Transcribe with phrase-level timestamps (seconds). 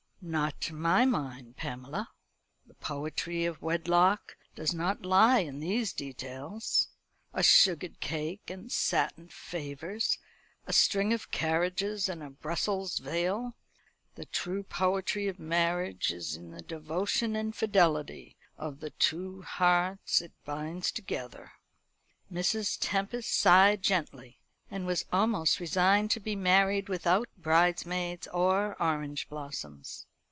[0.23, 2.11] "Not to my mind, Pamela.
[2.67, 6.89] The poetry of wedlock does not lie in these details
[7.33, 10.19] a sugared cake, and satin favours;
[10.67, 13.55] a string of carriages, and a Brussels veil.
[14.13, 20.21] The true poetry of marriage is in the devotion and fidelity of the two hearts
[20.21, 21.53] it binds together."
[22.31, 24.37] Mrs Tempest sighed gently,
[24.69, 30.05] and was almost resigned to be married without bridesmaids or orange blossoms.